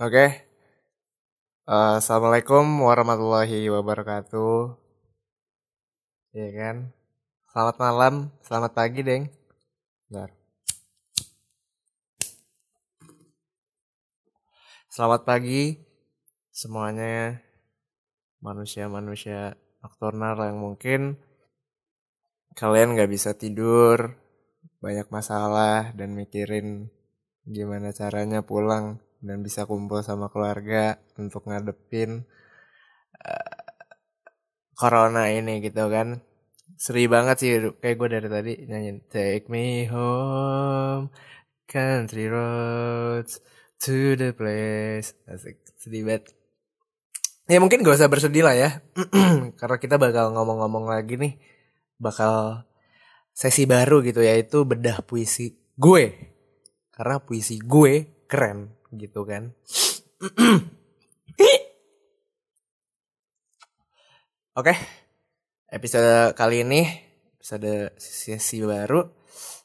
[0.00, 0.26] Oke.
[1.70, 4.74] Eh, Assalamualaikum warahmatullahi wabarakatuh.
[6.34, 6.76] Iya kan?
[7.54, 9.30] Selamat malam, selamat pagi, Deng.
[10.10, 10.34] Bentar.
[14.90, 15.78] Selamat pagi
[16.50, 17.38] semuanya
[18.42, 21.00] manusia-manusia nocturnal yang mungkin
[22.58, 24.18] kalian nggak bisa tidur,
[24.82, 26.90] banyak masalah dan mikirin
[27.46, 32.24] gimana caranya pulang dan bisa kumpul sama keluarga untuk ngadepin
[33.20, 33.60] eh,
[34.76, 36.24] corona ini gitu kan.
[36.80, 37.50] Seri banget sih
[37.82, 41.12] kayak gue dari tadi nyanyiin Take me home
[41.68, 43.44] country roads
[43.84, 45.12] to the place.
[45.28, 46.32] Asik, sedih banget.
[47.50, 48.70] Ya mungkin gak usah bersedih lah ya.
[49.60, 51.34] Karena kita bakal ngomong-ngomong lagi nih
[52.00, 52.64] Bakal
[53.34, 56.04] sesi baru gitu yaitu bedah puisi gue
[57.00, 59.48] Karena puisi gue keren gitu kan.
[64.60, 64.76] Oke
[65.72, 66.84] episode kali ini
[67.38, 69.00] Episode sesi baru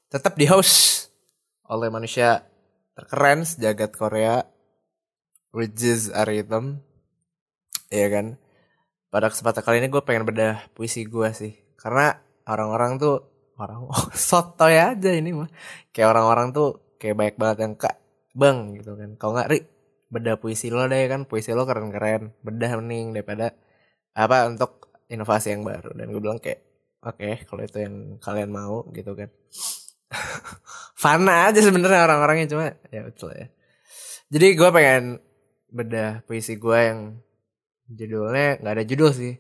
[0.08, 1.10] Tetap di host
[1.68, 2.40] oleh manusia
[2.96, 4.40] terkeren sejagat Korea
[5.52, 6.80] which is Aritem
[7.92, 8.40] Iya kan?
[9.12, 11.54] Pada kesempatan kali ini gue pengen bedah puisi gue sih.
[11.76, 12.16] Karena
[12.48, 13.16] orang-orang tuh
[13.60, 15.50] orang soto ya aja ini mah.
[15.94, 17.96] Kayak orang-orang tuh kayak banyak banget yang kak
[18.36, 19.10] bang gitu kan.
[19.20, 19.60] Kalau nggak ri
[20.06, 23.52] bedah puisi lo deh kan puisi lo keren-keren bedah mending daripada
[24.16, 25.92] apa untuk inovasi yang baru.
[25.96, 26.62] Dan gue bilang kayak
[27.06, 29.30] oke okay, kalau itu yang kalian mau gitu kan.
[31.02, 33.48] Fana aja sebenarnya orang-orangnya cuma ya betul ya.
[34.32, 35.04] Jadi gue pengen
[35.70, 37.00] bedah puisi gue yang
[37.90, 39.36] judulnya nggak ada judul sih.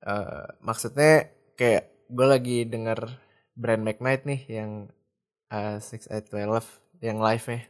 [0.00, 1.28] Uh, maksudnya
[1.60, 3.20] kayak gue lagi denger
[3.52, 4.88] brand McKnight nih yang
[5.50, 6.66] uh, six eight twelve
[7.04, 7.60] yang live nya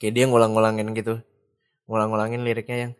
[0.00, 1.22] kayak dia ngulang-ngulangin gitu
[1.86, 2.92] ngulang-ngulangin liriknya yang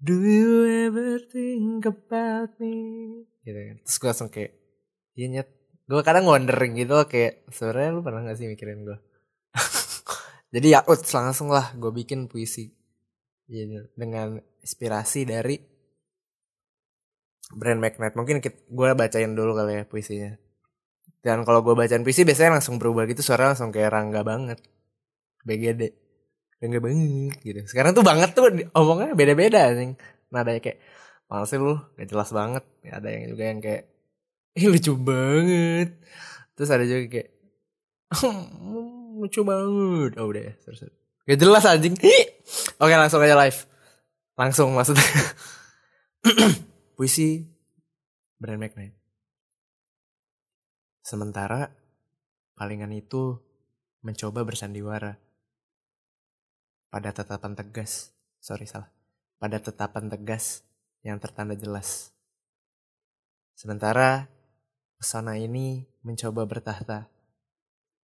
[0.00, 2.72] Do you ever think about me?
[3.44, 3.76] Gitu kan.
[3.84, 4.56] Terus gue langsung kayak,
[5.12, 5.48] iya nyet.
[5.84, 8.96] Gue kadang wondering gitu loh kayak, sebenarnya lu pernah gak sih mikirin gue?
[10.56, 12.72] Jadi ya uts langsung lah gue bikin puisi.
[13.44, 13.92] Gitu.
[13.92, 15.60] Dengan inspirasi dari
[17.52, 18.16] brand magnet.
[18.16, 20.32] Mungkin gue bacain dulu kali ya puisinya.
[21.20, 24.58] Dan kalau gue bacain puisi biasanya langsung berubah gitu suara langsung kayak rangga banget.
[25.44, 25.82] BGD
[26.60, 27.60] enggak banget gitu.
[27.64, 29.96] Sekarang tuh banget tuh omongnya beda-beda nih
[30.28, 30.78] nadanya kayak
[31.26, 32.64] malas sih lu gak jelas banget.
[32.84, 33.82] Ya, ada yang juga yang kayak
[34.56, 35.88] ih lucu banget.
[36.56, 37.28] Terus ada juga kayak
[39.20, 40.10] lucu banget.
[40.20, 40.80] Oh udah terus
[41.24, 41.96] gak jelas anjing.
[42.76, 43.60] Oke langsung aja live.
[44.36, 45.04] Langsung maksudnya.
[46.96, 47.48] Puisi
[48.36, 48.99] brand magnet
[51.10, 51.74] sementara
[52.54, 53.34] palingan itu
[54.06, 55.18] mencoba bersandiwara
[56.86, 58.14] pada tatapan tegas.
[58.38, 58.86] Sorry salah.
[59.42, 60.62] Pada tatapan tegas
[61.02, 62.14] yang tertanda jelas.
[63.58, 64.30] Sementara
[65.02, 67.10] pesona ini mencoba bertahta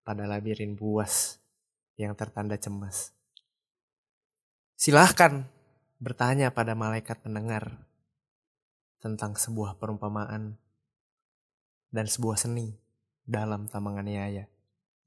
[0.02, 1.38] pada labirin buas
[2.02, 3.14] yang tertanda cemas.
[4.74, 5.46] Silahkan
[6.02, 7.78] bertanya pada malaikat pendengar
[8.98, 10.58] tentang sebuah perumpamaan
[11.94, 12.87] dan sebuah seni
[13.28, 14.48] dalam tamangan yaya.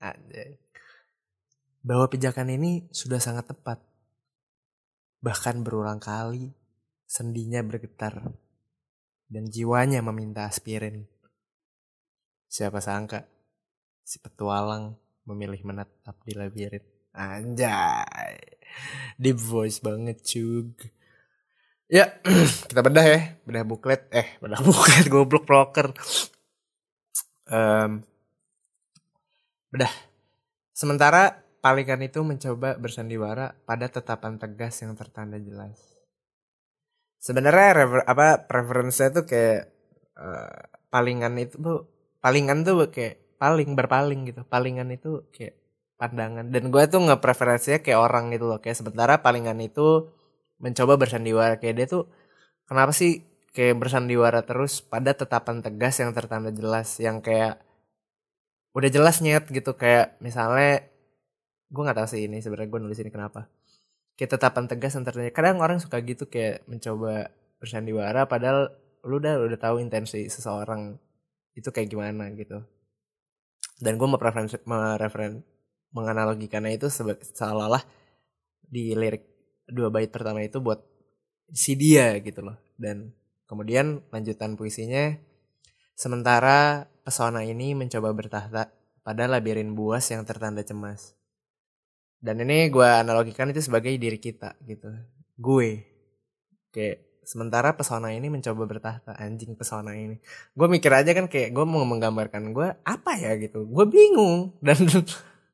[0.04, 0.60] Anjay
[1.80, 3.80] bahwa pijakan ini sudah sangat tepat.
[5.20, 6.52] Bahkan berulang kali
[7.04, 8.32] sendinya bergetar
[9.28, 11.04] dan jiwanya meminta aspirin.
[12.50, 13.28] Siapa sangka
[14.04, 14.96] si petualang
[15.28, 16.84] memilih menetap di labirin.
[17.16, 18.36] Anjay.
[19.18, 20.72] Deep voice banget cug.
[21.90, 22.22] Ya,
[22.70, 23.20] kita bedah ya.
[23.44, 24.06] Bedah buklet.
[24.14, 25.04] Eh, bedah buklet.
[25.10, 25.90] Goblok broker.
[27.50, 28.06] Um,
[29.70, 29.92] bedah.
[30.74, 35.76] Sementara Palingan itu mencoba bersandiwara pada tetapan tegas yang tertanda jelas.
[37.20, 39.68] Sebenarnya rever, apa preferensinya tuh kayak
[40.16, 41.84] uh, palingan itu tuh
[42.24, 44.40] palingan tuh kayak paling berpaling gitu.
[44.48, 45.60] Palingan itu kayak
[46.00, 50.08] pandangan dan gue tuh nggak preferensinya kayak orang gitu loh kayak sementara palingan itu
[50.56, 52.08] mencoba bersandiwara kayak dia tuh
[52.64, 53.20] kenapa sih
[53.52, 57.60] kayak bersandiwara terus pada tetapan tegas yang tertanda jelas yang kayak
[58.76, 59.74] udah jelas nyet gitu.
[59.74, 60.86] Kayak misalnya
[61.70, 63.46] gue nggak tahu sih ini sebenarnya gue nulis ini kenapa.
[64.18, 68.72] Kayak tetapan tegas antaranya kadang orang suka gitu kayak mencoba bersandiwara padahal
[69.04, 70.96] lu udah udah tahu intensi seseorang
[71.56, 72.60] itu kayak gimana gitu.
[73.80, 75.40] Dan gue mau preferensi mereferen
[75.96, 77.82] menganalogikannya itu seolah-olah
[78.60, 79.24] di lirik
[79.66, 80.84] dua bait pertama itu buat
[81.50, 82.60] si dia gitu loh.
[82.76, 83.10] Dan
[83.48, 85.16] kemudian lanjutan puisinya
[85.96, 88.70] sementara pesona ini mencoba bertahta
[89.02, 91.18] pada labirin buas yang tertanda cemas.
[92.22, 94.94] Dan ini gue analogikan itu sebagai diri kita gitu.
[95.34, 95.82] Gue.
[96.70, 100.22] Kayak sementara pesona ini mencoba bertahta anjing pesona ini.
[100.54, 103.66] Gue mikir aja kan kayak gue mau menggambarkan gue apa ya gitu.
[103.66, 104.78] Gue bingung dan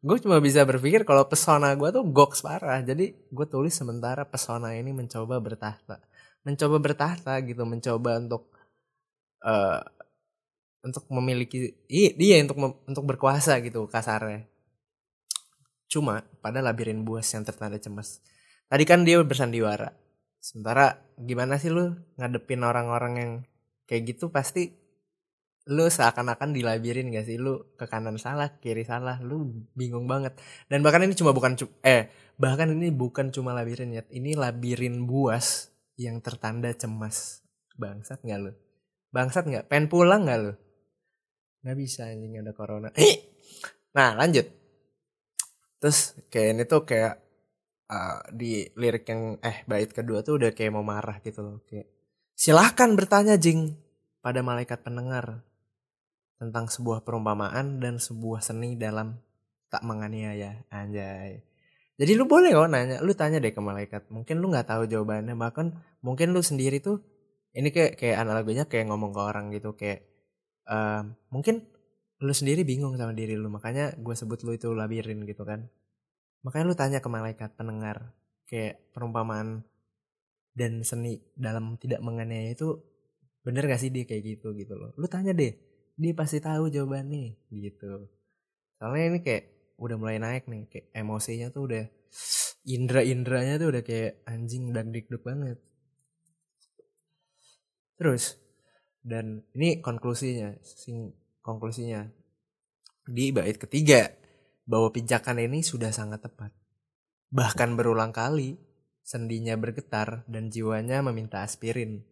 [0.05, 2.85] gue cuma bisa berpikir kalau pesona gue tuh goks parah.
[2.85, 6.05] Jadi gue tulis sementara pesona ini mencoba bertahta.
[6.45, 7.65] Mencoba bertahta gitu.
[7.65, 8.53] Mencoba untuk
[9.41, 9.81] uh,
[10.87, 14.47] untuk memiliki dia untuk untuk berkuasa gitu kasarnya.
[15.91, 18.23] Cuma pada labirin buas yang tertanda cemas.
[18.71, 19.91] Tadi kan dia bersandiwara.
[20.39, 23.33] Sementara gimana sih lu ngadepin orang-orang yang
[23.91, 24.71] kayak gitu pasti
[25.67, 27.39] lu seakan-akan dilabirin gak sih?
[27.39, 30.39] Lu ke kanan salah kiri salah lu bingung banget.
[30.71, 35.75] Dan bahkan ini cuma bukan eh bahkan ini bukan cuma labirin ya ini labirin buas
[35.99, 37.43] yang tertanda cemas.
[37.75, 38.53] Bangsat nggak lu?
[39.11, 39.67] Bangsat nggak?
[39.71, 40.55] Pengen pulang nggak lu
[41.65, 42.91] nggak bisa anjing ada corona.
[43.97, 44.45] Nah lanjut.
[45.81, 47.15] Terus kayak ini tuh kayak
[47.89, 51.89] uh, di lirik yang eh bait kedua tuh udah kayak mau marah gitu loh kayak
[52.37, 53.77] silahkan bertanya jing
[54.21, 55.47] pada malaikat pendengar
[56.37, 59.17] tentang sebuah perumpamaan dan sebuah seni dalam
[59.73, 60.69] tak menganiaya.
[60.69, 61.41] Anjay.
[61.97, 64.13] Jadi lu boleh kok nanya lu tanya deh ke malaikat.
[64.13, 65.33] Mungkin lu nggak tahu jawabannya.
[65.33, 65.67] Bahkan
[66.05, 67.01] mungkin lu sendiri tuh
[67.57, 70.05] ini kayak kayak analoginya kayak ngomong ke orang gitu kayak
[70.67, 71.03] uh,
[71.33, 71.65] mungkin
[72.23, 75.69] lu sendiri bingung sama diri lu makanya gue sebut lu itu labirin gitu kan.
[76.45, 78.15] Makanya lu tanya ke malaikat pendengar
[78.47, 79.67] kayak perumpamaan
[80.57, 82.81] dan seni dalam tidak menganiaya itu
[83.45, 84.97] bener gak sih dia kayak gitu gitu loh.
[84.97, 85.53] Lu tanya deh
[85.97, 88.09] dia pasti tahu jawabannya gitu.
[88.81, 89.45] Soalnya ini kayak
[89.77, 91.85] udah mulai naik nih kayak emosinya tuh udah
[92.65, 95.61] indra indranya tuh udah kayak anjing dan dikduk banget.
[97.97, 98.37] Terus
[99.07, 101.15] dan ini konklusinya sing
[101.47, 102.03] konklusinya.
[103.07, 104.11] Di bait ketiga
[104.67, 106.51] bahwa pijakan ini sudah sangat tepat.
[107.31, 108.59] Bahkan berulang kali
[109.07, 112.03] sendinya bergetar dan jiwanya meminta aspirin.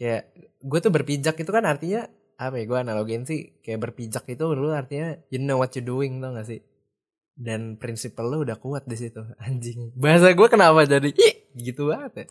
[0.00, 0.32] Kayak
[0.64, 2.08] gue tuh berpijak itu kan artinya
[2.40, 6.24] apa ya gue analogin sih kayak berpijak itu dulu artinya you know what you doing
[6.24, 6.64] tau gak sih?
[7.36, 9.92] Dan prinsip lo udah kuat di situ anjing.
[9.92, 11.12] Bahasa gue kenapa jadi
[11.52, 12.26] gitu banget ya.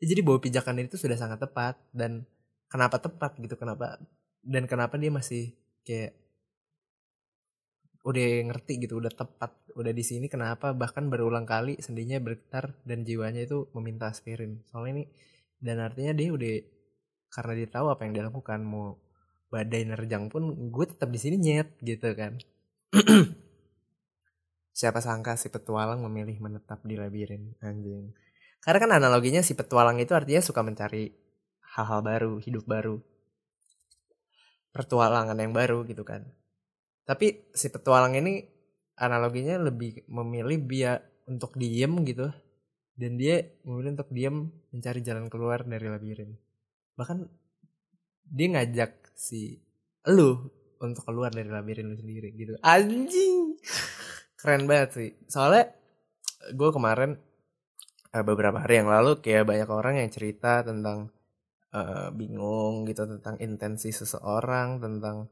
[0.00, 2.24] jadi bahwa pijakan itu sudah sangat tepat dan
[2.70, 3.98] kenapa tepat gitu kenapa
[4.40, 5.52] dan kenapa dia masih
[5.84, 6.16] kayak
[8.00, 13.04] udah ngerti gitu udah tepat udah di sini kenapa bahkan berulang kali sendinya bergetar dan
[13.04, 14.64] jiwanya itu meminta aspirin.
[14.72, 15.04] Soalnya ini
[15.60, 16.54] dan artinya dia udah
[17.28, 18.96] karena dia tahu apa yang dia lakukan mau
[19.52, 22.40] badai nerjang pun gue tetap di sini nyet gitu kan.
[24.80, 28.16] Siapa sangka si petualang memilih menetap di labirin anjing.
[28.64, 31.12] Karena kan analoginya si petualang itu artinya suka mencari
[31.76, 32.98] hal-hal baru, hidup baru.
[34.70, 36.26] Pertualangan yang baru gitu kan.
[37.06, 38.46] Tapi si petualang ini
[38.98, 42.30] analoginya lebih memilih biar untuk diem gitu.
[42.94, 44.36] Dan dia memilih untuk diem
[44.70, 46.30] mencari jalan keluar dari labirin.
[46.94, 47.18] Bahkan
[48.30, 49.58] dia ngajak si
[50.06, 50.38] lu
[50.80, 52.54] untuk keluar dari labirin lu sendiri gitu.
[52.62, 53.58] Anjing.
[54.40, 55.10] Keren banget sih.
[55.26, 55.72] Soalnya
[56.54, 57.18] gue kemarin
[58.14, 61.10] eh, beberapa hari yang lalu kayak banyak orang yang cerita tentang
[61.74, 65.30] uh, bingung gitu tentang intensi seseorang tentang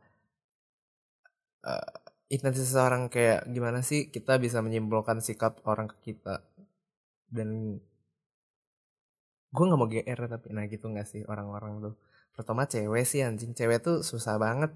[1.66, 1.92] uh,
[2.28, 6.44] intensi seseorang kayak gimana sih kita bisa menyimpulkan sikap orang ke kita.
[7.28, 7.80] Dan
[9.48, 11.94] gue nggak mau gr tapi nah gitu nggak sih orang-orang tuh.
[12.36, 14.70] Pertama cewek sih anjing cewek tuh susah banget.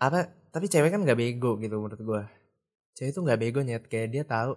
[0.00, 2.22] Apa tapi cewek kan nggak bego gitu menurut gue
[2.96, 3.84] cewek tuh nggak bego nyet.
[3.90, 4.52] Kayak dia tahu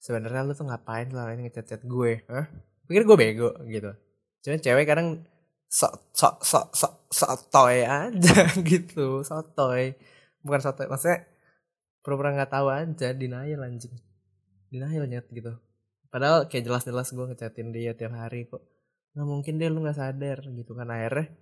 [0.00, 2.46] sebenarnya lu tuh ngapain selama ini ngechat chat gue Hah?
[2.88, 3.92] pikir gue bego gitu.
[4.44, 5.24] Cuman cewek kadang
[5.74, 9.26] sok sok sok sok sok toy aja gitu.
[9.26, 9.98] Sotoy
[10.46, 11.26] bukan sotoy maksudnya
[12.04, 13.90] pura-pura nggak tahu aja denial anjing.
[14.70, 15.58] Denial nyet gitu.
[16.14, 18.62] Padahal kayak jelas-jelas gue ngechatin dia tiap hari kok.
[19.18, 20.86] Nggak mungkin deh lu nggak sadar gitu kan.
[20.94, 21.34] Akhirnya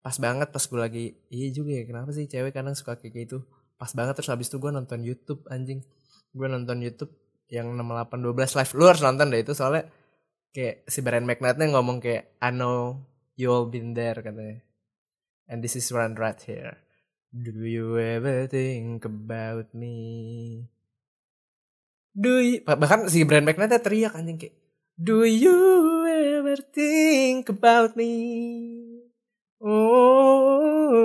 [0.00, 3.44] pas banget pas gue lagi iya juga ya kenapa sih cewek kadang suka kayak gitu?
[3.76, 5.84] Pas banget terus habis itu gue nonton YouTube anjing.
[6.32, 7.12] Gue nonton YouTube
[7.52, 8.72] yang 6812 live.
[8.80, 9.92] Lu harus nonton deh itu soalnya
[10.56, 13.04] kayak si Brian McKnight ngomong kayak I know
[13.38, 14.58] you all been there katanya.
[15.46, 16.76] And this is one right here.
[17.30, 20.66] Do you ever think about me?
[22.18, 24.58] Do you bahkan si Brian McKnight teriak anjing kayak
[24.98, 25.54] do you
[26.10, 28.10] ever think about me?
[29.62, 30.98] Oh.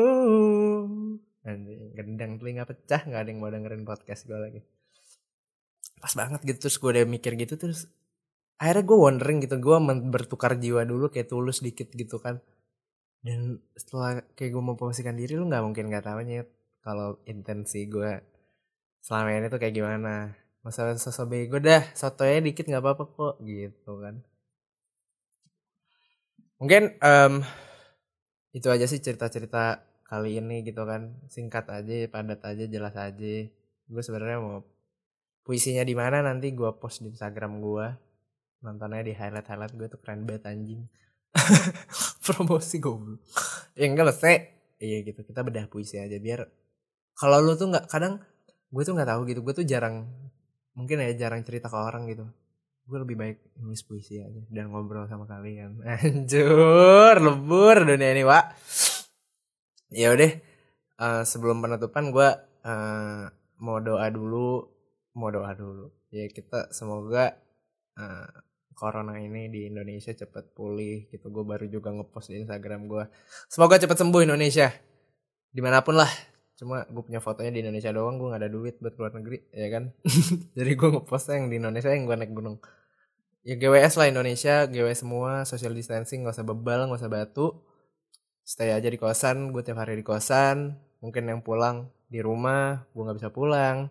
[1.45, 4.65] Anjing gendang telinga pecah nggak ada yang mau dengerin podcast gue lagi.
[6.01, 7.85] Pas banget gitu terus gue udah mikir gitu terus
[8.61, 9.77] akhirnya gue wondering gitu gue
[10.13, 12.39] bertukar jiwa dulu kayak tulus dikit gitu kan.
[13.23, 16.47] Dan setelah kayak gue memposisikan diri lu nggak mungkin nggak tahu nyet
[16.83, 18.19] kalau intensi gue
[19.03, 20.35] selama ini tuh kayak gimana.
[20.63, 24.15] Masalah sosok bego dah sotonya dikit nggak apa-apa kok gitu kan.
[26.59, 27.43] Mungkin um,
[28.55, 31.19] itu aja sih cerita-cerita kali ini gitu kan.
[31.27, 33.35] Singkat aja padat aja jelas aja.
[33.87, 34.63] Gue sebenarnya mau
[35.43, 37.87] puisinya di mana nanti gue post di Instagram gue
[38.63, 40.87] nontonnya di highlight highlight gue tuh keren banget anjing.
[42.25, 43.19] Promosi gue
[43.73, 44.15] ya enggak lah
[44.77, 46.45] iya gitu kita bedah puisi aja biar
[47.17, 48.21] kalau lu tuh nggak kadang
[48.73, 50.05] gue tuh nggak tahu gitu gue tuh jarang
[50.73, 52.25] mungkin ya jarang cerita ke orang gitu.
[52.83, 55.79] Gue lebih baik nulis puisi aja dan ngobrol sama kalian.
[56.03, 58.45] Anjur lebur dunia ini pak
[59.93, 60.31] ya udah
[60.97, 62.29] uh, sebelum penutupan gue
[62.65, 63.29] uh,
[63.61, 64.65] mau doa dulu
[65.13, 65.93] mau doa dulu.
[66.09, 67.37] Ya kita semoga
[67.97, 68.29] uh,
[68.73, 71.29] corona ini di Indonesia cepet pulih gitu.
[71.29, 73.03] Gue baru juga ngepost di Instagram gue
[73.47, 74.73] semoga cepet sembuh Indonesia.
[75.53, 76.09] Di mana pun lah.
[76.53, 79.67] Cuma gue punya fotonya di Indonesia doang gue gak ada duit buat keluar negeri ya
[79.73, 79.83] kan?
[80.57, 82.57] Jadi gue ngepost yang di Indonesia yang gue naik gunung.
[83.43, 87.47] Ya GWS lah Indonesia GWS semua social distancing gak usah bebal gak usah batu.
[88.43, 90.77] Stay aja di kosan gue tiap hari di kosan.
[91.03, 93.89] Mungkin yang pulang di rumah gue nggak bisa pulang.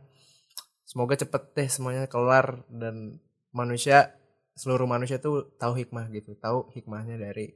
[0.86, 3.18] Semoga cepet deh semuanya kelar dan
[3.50, 4.14] manusia
[4.62, 7.50] seluruh manusia tuh tahu hikmah gitu tahu hikmahnya dari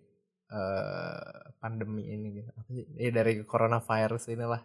[0.50, 4.62] uh, pandemi ini gitu apa sih ya dari coronavirus inilah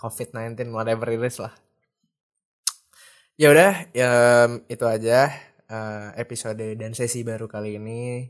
[0.00, 1.52] COVID-19 whatever it is lah.
[3.40, 3.72] Ya udah,
[4.68, 5.32] itu aja
[5.68, 8.24] uh, episode dan sesi baru kali ini.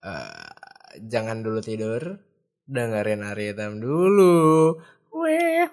[0.00, 0.48] Uh,
[1.08, 2.20] jangan dulu tidur,
[2.64, 4.76] dengerin Ari dulu.
[5.12, 5.68] Weh.